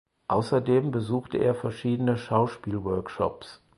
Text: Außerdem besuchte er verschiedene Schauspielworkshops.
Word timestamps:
Außerdem 0.29 0.89
besuchte 0.89 1.37
er 1.37 1.53
verschiedene 1.53 2.17
Schauspielworkshops. 2.17 3.61